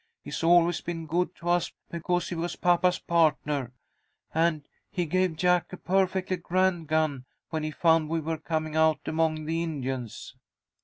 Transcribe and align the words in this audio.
He's 0.23 0.43
always 0.43 0.81
been 0.81 1.05
good 1.05 1.35
to 1.35 1.49
us 1.49 1.71
because 1.91 2.29
he 2.29 2.33
was 2.33 2.55
papa's 2.55 2.97
partner, 2.97 3.71
and 4.33 4.67
he 4.89 5.05
gave 5.05 5.37
Jack 5.37 5.71
a 5.73 5.77
perfectly 5.77 6.37
grand 6.37 6.87
gun 6.87 7.25
when 7.51 7.61
he 7.61 7.69
found 7.69 8.09
we 8.09 8.19
were 8.19 8.39
coming 8.39 8.75
out 8.75 9.01
among 9.05 9.45
the 9.45 9.61
Indians. 9.61 10.35